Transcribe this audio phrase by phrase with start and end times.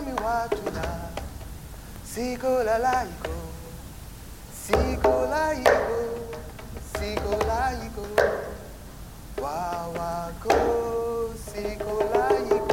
[0.00, 0.88] Mwami watuna.
[2.14, 3.34] Siko la laiko.
[4.66, 5.78] Siko laiko.
[6.92, 8.06] Siko laiko.
[9.42, 10.54] Wawako
[11.44, 12.69] Siko laiko.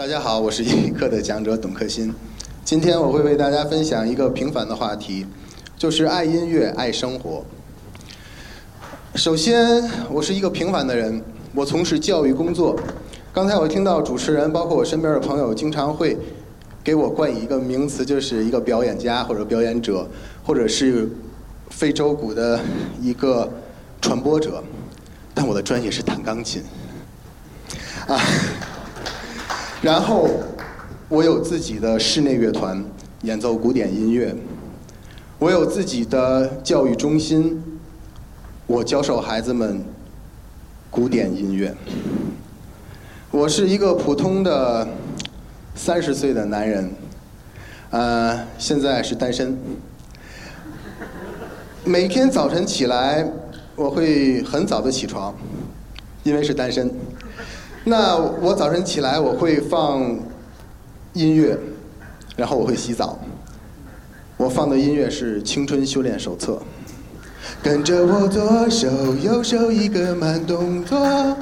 [0.00, 2.10] 大家好我是英语课的讲者董克欣，
[2.64, 5.26] 今天我会为大家分享一个平凡的话题，
[5.76, 7.44] 就是爱音乐、爱生活。
[9.14, 11.22] 首先，我是一个平凡的人，
[11.54, 12.80] 我从事教育工作。
[13.30, 16.16] 刚才我听到主持人，包括我身边的朋友，经常会
[16.82, 20.08] 给我冠以一个名词，就是一个表演家或者表演者，
[20.42, 21.10] 或者是
[21.68, 22.58] 非洲鼓的
[23.02, 23.46] 一个
[24.00, 24.64] 传播者。
[25.34, 26.62] 但我的专业是弹钢琴，
[28.06, 28.18] 啊。
[29.82, 30.28] 然后，
[31.08, 32.84] 我有自己的室内乐团，
[33.22, 34.34] 演奏古典音乐。
[35.38, 37.62] 我有自己的教育中心，
[38.66, 39.82] 我教授孩子们
[40.90, 41.74] 古典音乐。
[43.30, 44.86] 我是一个普通的
[45.74, 46.90] 三十岁的男人，
[47.88, 49.56] 呃，现在是单身。
[51.84, 53.26] 每天早晨起来，
[53.76, 55.34] 我会很早的起床，
[56.22, 56.90] 因为是单身。
[57.84, 60.02] 那我早晨起来我会放
[61.14, 61.58] 音乐，
[62.36, 63.18] 然后我会洗澡。
[64.36, 66.52] 我放的音乐是《青春修炼手册》，
[67.62, 71.34] 跟着我左手右手一个慢动作。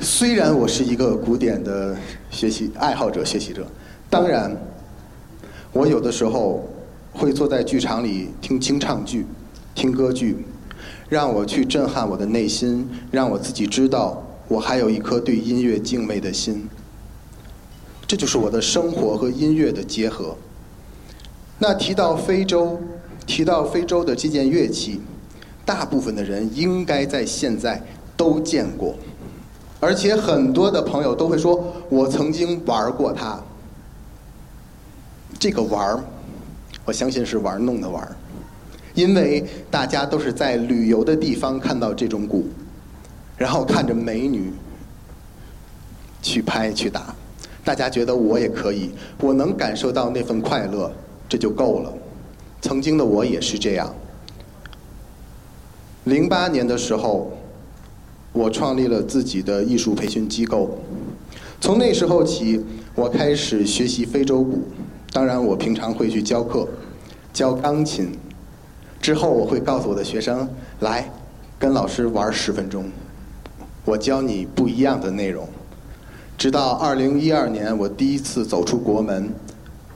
[0.00, 1.94] 虽然我是一个古典的
[2.30, 3.66] 学习爱好者、学习者，
[4.08, 4.56] 当然，
[5.72, 6.66] 我有的时候
[7.12, 9.26] 会坐在剧场里听清唱剧、
[9.74, 10.46] 听歌剧，
[11.10, 14.22] 让我去震撼我的内心，让我自己知道。
[14.48, 16.68] 我还有一颗对音乐敬畏的心，
[18.06, 20.36] 这就是我的生活和音乐的结合。
[21.58, 22.80] 那提到非洲，
[23.26, 25.00] 提到非洲的这件乐器，
[25.64, 27.82] 大部分的人应该在现在
[28.16, 28.94] 都见过，
[29.80, 33.42] 而且很多的朋友都会说：“我曾经玩过它。”
[35.40, 36.04] 这个玩儿，
[36.84, 38.16] 我相信是玩弄的玩儿，
[38.94, 42.46] 因为大家都是在旅游的地方看到这种鼓。
[43.36, 44.52] 然后看着美女
[46.22, 47.14] 去拍去打，
[47.64, 48.90] 大家觉得我也可以，
[49.20, 50.90] 我能感受到那份快乐，
[51.28, 51.92] 这就够了。
[52.62, 53.94] 曾经的我也是这样。
[56.04, 57.30] 零八年的时候，
[58.32, 60.78] 我创立了自己的艺术培训机构，
[61.60, 64.62] 从那时候起，我开始学习非洲鼓。
[65.12, 66.68] 当然，我平常会去教课，
[67.32, 68.12] 教钢琴。
[69.00, 70.48] 之后，我会告诉我的学生，
[70.80, 71.10] 来
[71.58, 72.84] 跟老师玩十分钟。
[73.86, 75.48] 我教你不一样的内容。
[76.36, 79.30] 直到二零一二年，我第一次走出国门，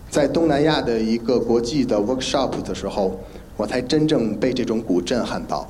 [0.09, 3.19] 在东南亚的一个国际的 workshop 的时候，
[3.57, 5.69] 我才真正被这种鼓震撼到。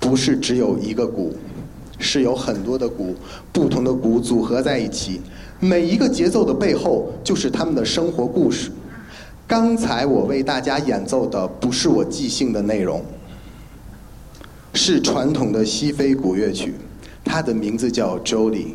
[0.00, 1.34] 不是只有一个鼓，
[1.98, 3.14] 是有很多的鼓，
[3.52, 5.20] 不同的鼓组合在一起，
[5.60, 8.72] 每一个节奏的背后就是他们的生活故事。
[9.46, 13.04] 刚才我为大家演奏的不是我即兴的内容，
[14.72, 16.74] 是传统的西非鼓乐曲，
[17.32, 18.74] 他的名字叫 Jolly。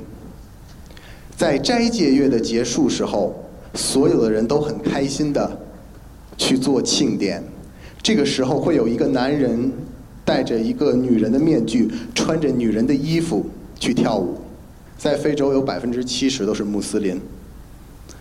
[1.36, 3.36] 在斋戒月的结束时候，
[3.76, 5.60] 所有的人都很开心的
[6.40, 7.44] 去做庆典。
[8.02, 9.72] 这个时候会有一个男人
[10.26, 13.46] 戴着一个女人的面具，穿着女人的衣服
[13.80, 14.36] 去跳舞。
[14.98, 17.22] 在非洲有百分之七十都是穆斯林，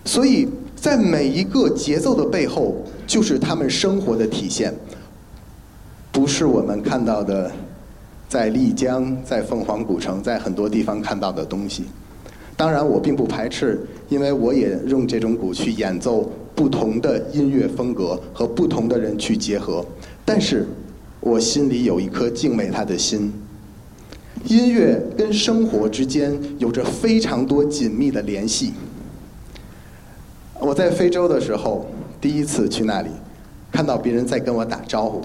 [0.04, 4.74] 所以在每一个节奏的背后，就是他们生活的体现，
[6.12, 7.50] 不是我们看到的
[8.28, 11.84] 在丽江、在凤凰古城、在很多地方看到的东西。
[12.56, 19.84] 当然，我并不排斥，因为我也用这种鼓去演奏不同的音乐风格和不同的人去结合。
[20.24, 20.66] 但是，
[21.20, 23.32] 我心里有一颗敬畏他的心。
[24.44, 28.72] 音乐跟生活之间有着非常多紧密的联系。
[30.60, 31.86] 我在非洲的时候，
[32.20, 33.10] 第一次去那里，
[33.70, 35.22] 看到别人在跟我打招呼，“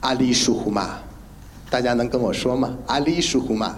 [0.00, 0.98] 阿里舒胡玛”，
[1.70, 3.74] 大家能跟我说吗？“阿里舒胡玛”。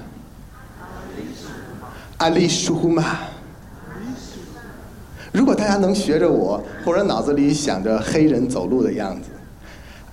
[2.18, 3.18] 阿里舒呼玛。
[5.32, 9.28] 如果大家能学着我，或者脑子里想着黑人走路的样子，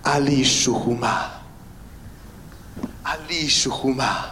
[0.03, 1.25] 阿里舒呼玛，
[3.03, 4.25] 阿里舒呼玛，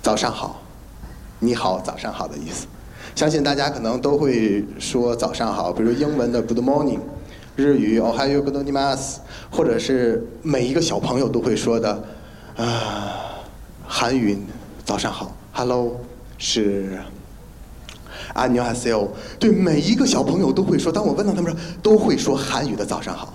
[0.00, 0.62] 早上好，
[1.38, 2.66] 你好，早上好的意思。
[3.14, 7.00] 相信大家可能都会说早上好，比如英文的 Good morning，
[7.56, 8.98] 日语 Ohayo g o z a i
[9.50, 12.02] 或者是每一个小朋友都会说的
[12.56, 13.42] 啊，
[13.86, 14.38] 韩语。
[14.82, 16.00] 早上好，Hello，
[16.36, 16.98] 是
[18.34, 19.08] 阿牛哈塞欧。
[19.38, 23.32] 对每一个小朋友都会说，当我问到他们说，都会说韩语的早上好。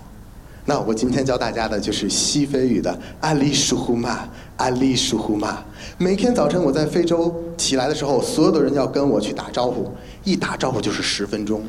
[0.65, 4.27] 那我今天教大家的就是西非语的阿里舒呼玛，
[4.57, 5.63] 阿里舒呼玛。
[5.97, 9.89] 每天早晨我在非洲起来的时候，所有的人要跟我去打招呼，
[10.25, 11.63] 一打招呼就是十分钟。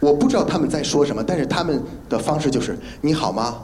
[0.00, 3.56] 我不知道他们在说什么，但是他们的方式就是你好吗？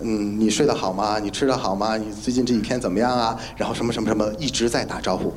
[0.00, 1.18] 嗯，你睡得好吗？
[1.18, 1.96] 你吃得好吗？
[1.96, 3.38] 你最近这几天怎么样啊？
[3.56, 5.32] 然后什么什么什么，一直在打招呼。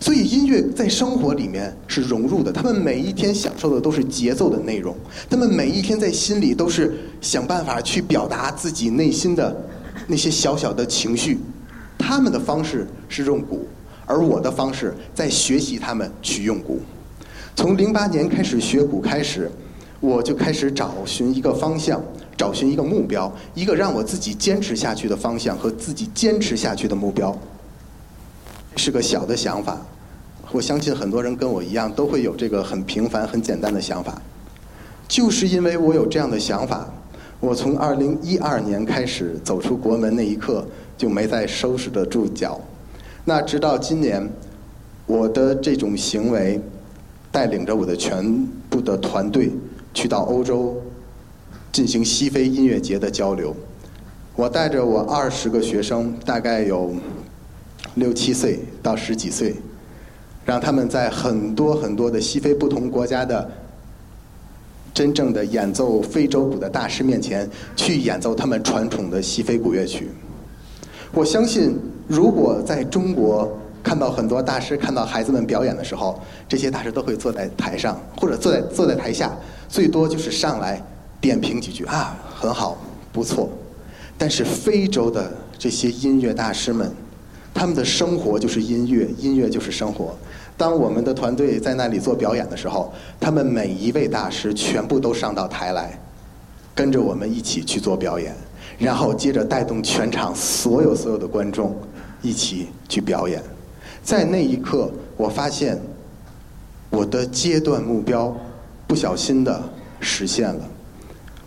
[0.00, 4.94] 所以音乐在生活里面是融入的，他们每一天享受的都是节奏的内容，
[5.30, 9.56] 他们每一天在心里都是想办法去表达自己内心的
[10.06, 11.38] 那些小小的情绪。
[11.96, 13.66] 他们的方式是用鼓，
[14.06, 16.80] 而我的方式在学习他们去用鼓。
[17.56, 19.50] 从零八年开始学鼓开始，
[20.00, 22.02] 我就开始找寻一个方向。
[22.36, 27.36] 找寻一个目标，一个让我自己坚持下去的方向和自己坚持下去的目标，
[28.76, 29.76] 是个小的想法。
[30.52, 34.22] 我相信很多人跟我一样都会有这个很平凡、很简单的想法。
[35.08, 36.88] 就是因为我有这样的想法，
[37.40, 40.64] 我从二零一二年开始走出国门那一刻
[40.96, 42.60] 就没再收拾得住脚。
[43.24, 44.30] 那直到今年，
[45.06, 46.60] 我的这种行为
[47.32, 49.50] 带领着我的全部的团队
[49.98, 50.80] 去到欧洲。
[51.70, 53.54] 进行西非音乐节的交流，
[54.34, 56.94] 我带着我二十个学生，大概有
[57.96, 59.54] 六七岁到十几岁，
[60.46, 63.48] 让他们在很多很多的西非不同国家的
[64.94, 70.08] 真正的演奏非洲鼓的大师面前，去演奏他们传统的西非鼓乐曲。
[71.12, 71.78] 我相信，
[72.08, 79.36] 如果在中国看到很多大师看到孩子们表演的时候，这些大师都会坐在台上，或者坐在坐在台下，
[79.68, 80.82] 最多就是上来。
[81.20, 82.78] 点评几句啊，很好，
[83.12, 83.50] 不错。
[84.16, 86.92] 但是非洲的这些音乐大师们，
[87.52, 90.16] 他们的生活就是音乐，音乐就是生活。
[90.56, 95.98] 当我们的团队在那里做表演的时候，他们每一位大师全部都上到台来，
[96.72, 98.32] 跟着我们一起去做表演，
[98.78, 101.76] 然后接着带动全场所有所有的观众
[102.22, 103.42] 一起去表演。
[104.04, 105.76] 在那一刻，我发现
[106.90, 108.32] 我的阶段目标
[108.88, 109.62] 不小心的
[110.00, 110.68] 实现了。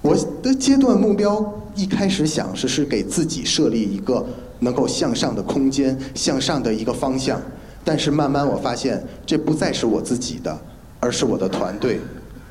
[0.01, 4.25] 我的阶段目标一开始想是是给自己设立一个
[4.59, 7.41] 能够向上的空间，向上的一个方向，
[7.83, 10.57] 但是慢慢我发现这不再是我自己的，
[10.99, 11.99] 而是我的团队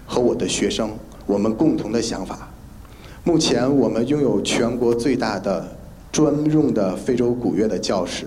[0.07, 0.91] 和我的学生
[1.25, 2.49] 我们共同的想法。
[3.23, 5.65] 目前我们拥有全国最大的
[6.11, 8.27] 专用的非洲古乐的教室。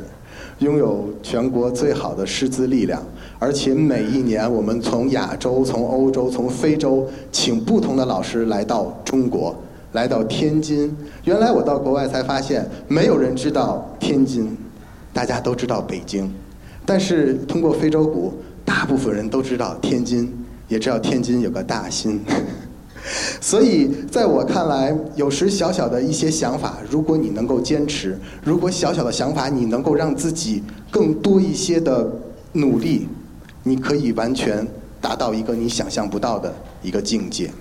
[0.63, 3.03] 拥有全国最好的师资力量，
[3.37, 9.55] 而且每一年我们从亚洲、从欧洲、从非洲请不同的老师来到中国，
[9.91, 10.95] 来到天津。
[11.25, 14.57] 原来我到国外才发现，没有人知道天津，
[15.11, 16.31] 大家都知道北京，
[16.85, 20.31] 但是通过非洲鼓，大部分人都知道天津，
[20.67, 22.19] 也知道天津有个大兴。
[23.41, 32.09] 所以，在我看来，有时小小的一些想法，如果你能够坚持，如果小小的想法你能够让自己更多一些的
[32.53, 33.09] 努力，
[33.63, 34.65] 你可以完全
[35.01, 37.51] 达到一个你想象不到的一个境界。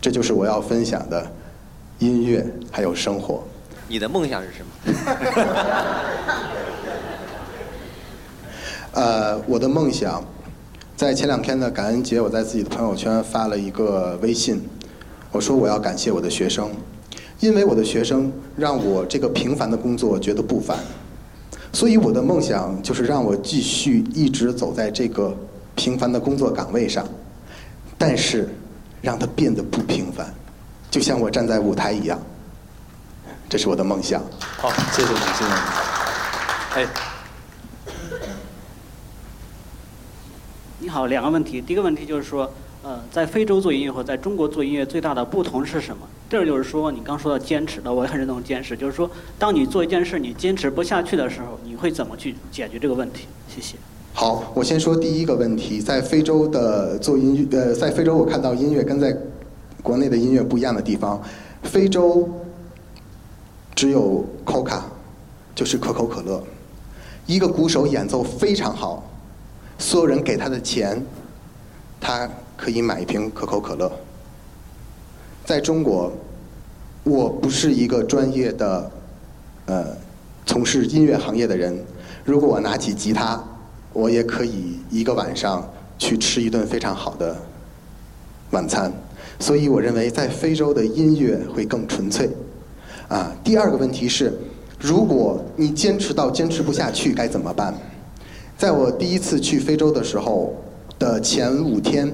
[0.00, 1.24] 这就是我要分享的
[2.00, 3.44] 音乐还有生活。
[3.86, 4.72] 你的梦想是什么？
[8.92, 10.22] 呃，我的梦想。
[10.96, 14.62] 在前两天的感恩节，我在自己的朋友圈发了一个微信，
[15.32, 16.70] 我说我要感谢我的学生，
[17.40, 20.78] 因为我的学生让我这个平凡的工作觉得不凡，
[21.72, 25.36] 所以我的梦想就是让我继续一直走在这个
[25.74, 27.04] 平凡的工作岗位上，
[27.98, 28.48] 但是
[29.02, 30.32] 让它变得不平凡，
[30.92, 32.16] 就像我站在舞台一样，
[33.48, 34.22] 这是我的梦想。
[34.38, 35.54] 好，谢谢你，谢谢你。
[36.76, 37.13] 哎。
[40.94, 41.60] 好，两个问题。
[41.60, 42.48] 第一个问题就是说，
[42.84, 46.06] 呃，在非洲做音乐和在中国做音乐最大的不同是什么？
[46.30, 48.76] 第二就是说，你刚说到坚持的，我也很认同坚持。
[48.76, 53.26] 就是说，当你做一件事你坚持不下去的时候，你会怎么去解决这个问题？
[53.48, 53.74] 谢谢。
[54.12, 59.12] 好，我先说第一个问题，在非洲的做音乐，呃，在非洲我看到音乐跟在
[59.82, 61.20] 国内的音乐不一样的地方，
[61.64, 62.30] 非洲
[63.74, 64.78] 只有 Coca，
[65.56, 66.40] 就是可口可乐，
[67.26, 69.02] 一个鼓手演奏非常好。
[69.78, 71.04] 所有人给他的钱，
[72.00, 73.90] 他可以买一瓶可口可乐。
[75.44, 76.12] 在中国，
[77.02, 78.90] 我不是一个专业的，
[79.66, 79.96] 呃，
[80.46, 81.78] 从事音乐行业的人。
[82.24, 83.42] 如果我拿起吉他，
[83.92, 87.36] 我也可以一个晚上去吃一顿非常好的
[88.50, 88.90] 晚餐。
[89.38, 92.30] 所以，我认为在非洲的音乐会更纯粹。
[93.08, 94.32] 啊，第二个问题是，
[94.80, 97.74] 如果你坚持到坚持不下去，该怎么办？
[98.56, 100.54] 在我第一次去非洲的时候
[100.98, 102.10] 的前五天，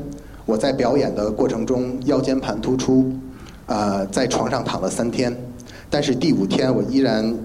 [0.46, 3.12] 我在表演的过程中腰间盘突出，
[3.66, 5.36] 啊，在床上躺了三天。
[5.90, 7.36] 但是第五天我依然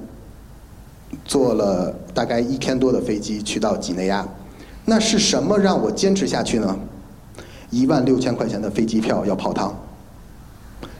[1.25, 4.25] 坐了大概一天多的飞机去到几内亚。
[4.85, 6.79] 那是什么让我坚持下去呢？
[7.69, 9.75] 一万六千块钱的飞机票要泡汤。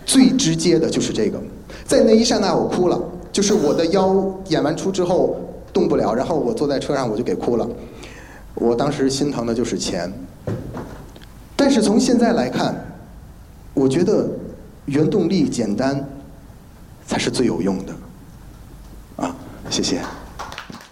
[0.06, 1.42] 最直接的就是这个，
[1.86, 5.38] 在那一刹那我哭了，就是我的腰演完出之后。
[5.76, 7.68] 动不了，然后我坐在车上我就给哭了。
[8.54, 10.10] 我当时心疼的就是钱，
[11.54, 12.74] 但是从现在来看，
[13.74, 14.26] 我觉得
[14.86, 16.02] 原动力简单
[17.06, 17.94] 才是最有用的。
[19.18, 19.36] 啊，
[19.70, 20.00] 谢谢。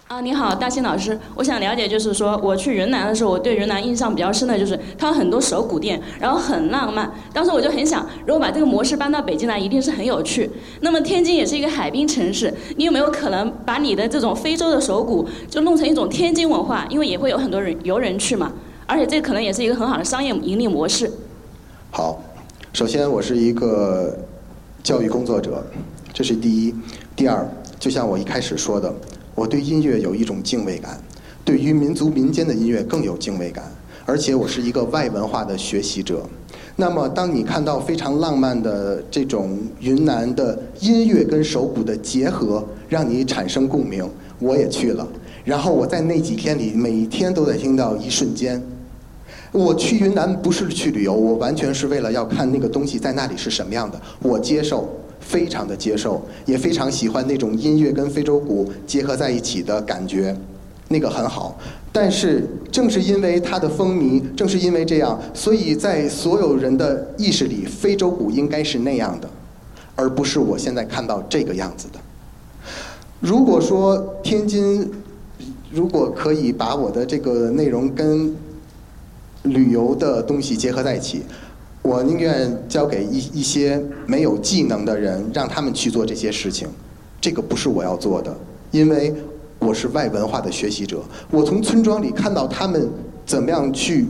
[0.06, 7.10] 啊，你好，大新老师，我想了解，就是说我去云南的时候，我对云南印象比较深的就是它有很多手鼓店，然后很浪漫。
[7.32, 10.50] 当时我就很想，如果把这个模式搬到北京来，一定是很有趣。
[10.82, 16.86] 那么天津也是一个海滨城市，你有没有可能把你的这种非洲的手鼓就弄成一种天津文化？
[16.90, 18.52] 因为也会有很多人游人去嘛，
[18.84, 21.10] 而且这可能也是一个很好的商业盈利模式。
[21.90, 22.20] 好，
[22.74, 24.14] 首先我是一个
[24.82, 25.64] 教育工作者，
[26.12, 26.74] 这是第一。
[27.16, 27.48] 第二，
[27.80, 28.94] 就像我一开始说的。
[29.34, 30.98] 我对音乐有一种敬畏感，
[31.44, 33.64] 对于民族民间的音乐更有敬畏感，
[34.06, 36.24] 而且我是一个外文化的学习者。
[36.76, 45.06] 那么，当你看到非常浪漫的这种云南的音乐跟手鼓的结合，让你产生共鸣，我也去了。
[45.44, 48.62] 然后我在那几天里，每天都在听到一瞬间。
[49.50, 54.00] 我去云南不是去旅游，我完全是为了要看那个东西在那里是什么样的。
[54.22, 54.88] 我接受。
[55.26, 60.36] 非常的接受，也非常喜欢那种音乐跟非洲鼓结合在一起的感觉，
[60.88, 61.58] 那个很好。
[61.90, 69.28] 但是正是因为它的风靡，正是因为这样，所以在所有人的意识里，非洲鼓应该是那样的，
[69.94, 71.98] 而不是我现在看到这个样子的。
[73.20, 74.90] 如果说天津，
[75.72, 78.34] 如果可以把我的这个内容跟
[79.44, 81.22] 旅游的东西结合在一起。
[81.84, 86.66] 我宁愿交给一一些没有技能的人，让他们去做这些事情，
[87.20, 88.34] 这个不是我要做的，
[88.70, 89.14] 因为
[89.58, 91.02] 我是外文化的学习者。
[91.30, 92.88] 我从村庄里看到他们
[93.26, 94.06] 怎么样去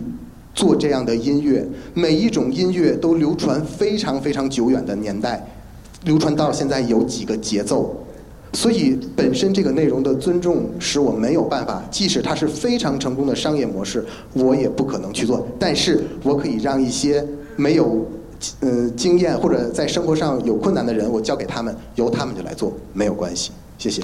[0.55, 5.45] 做这样的音乐，每一种音乐都流传非常非常久远的年代，
[6.05, 7.93] 流传到现在有几个节奏，
[8.53, 17.27] 所以本身这个内容的尊重使我没有办法，即使它是非常成功的商业模式，我也不可能去做，但是我可以让一些。
[17.57, 18.07] 没有，
[18.61, 24.03] 呃，经验或者在生活上有困难的人，我交给他们，由他们就来做，没有关系，谢谢。